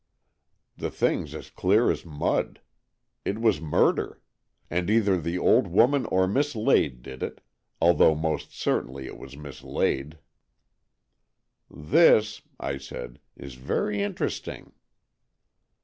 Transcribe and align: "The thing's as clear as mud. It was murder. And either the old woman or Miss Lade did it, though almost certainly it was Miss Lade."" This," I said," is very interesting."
"The 0.77 0.89
thing's 0.89 1.35
as 1.35 1.51
clear 1.51 1.91
as 1.91 2.07
mud. 2.07 2.59
It 3.23 3.37
was 3.37 3.61
murder. 3.61 4.19
And 4.67 4.89
either 4.89 5.21
the 5.21 5.37
old 5.37 5.67
woman 5.67 6.07
or 6.07 6.27
Miss 6.27 6.55
Lade 6.55 7.03
did 7.03 7.21
it, 7.21 7.39
though 7.79 7.99
almost 8.01 8.51
certainly 8.51 9.05
it 9.05 9.19
was 9.19 9.37
Miss 9.37 9.63
Lade."" 9.63 10.17
This," 11.93 12.41
I 12.59 12.79
said," 12.79 13.19
is 13.45 13.53
very 13.53 14.01
interesting." 14.01 14.73